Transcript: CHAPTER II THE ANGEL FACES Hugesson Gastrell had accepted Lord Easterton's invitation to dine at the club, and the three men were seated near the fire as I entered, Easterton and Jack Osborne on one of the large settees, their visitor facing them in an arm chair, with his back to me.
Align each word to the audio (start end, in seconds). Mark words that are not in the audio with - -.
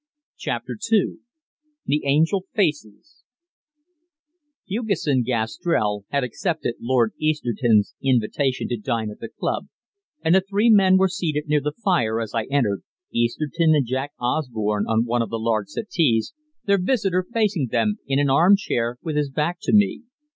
CHAPTER 0.39 0.79
II 0.91 1.17
THE 1.85 2.03
ANGEL 2.07 2.45
FACES 2.55 3.23
Hugesson 4.67 5.21
Gastrell 5.21 6.05
had 6.09 6.23
accepted 6.23 6.73
Lord 6.79 7.13
Easterton's 7.19 7.93
invitation 8.01 8.67
to 8.69 8.77
dine 8.77 9.11
at 9.11 9.19
the 9.19 9.29
club, 9.29 9.67
and 10.23 10.33
the 10.33 10.41
three 10.41 10.71
men 10.71 10.97
were 10.97 11.07
seated 11.07 11.47
near 11.47 11.61
the 11.61 11.73
fire 11.83 12.19
as 12.19 12.33
I 12.33 12.45
entered, 12.45 12.81
Easterton 13.11 13.75
and 13.75 13.85
Jack 13.85 14.13
Osborne 14.19 14.87
on 14.87 15.05
one 15.05 15.21
of 15.21 15.29
the 15.29 15.37
large 15.37 15.67
settees, 15.67 16.33
their 16.65 16.81
visitor 16.81 17.23
facing 17.31 17.67
them 17.67 17.99
in 18.07 18.17
an 18.17 18.31
arm 18.31 18.55
chair, 18.55 18.97
with 19.03 19.15
his 19.15 19.29
back 19.29 19.57
to 19.61 19.71
me. 19.71 20.01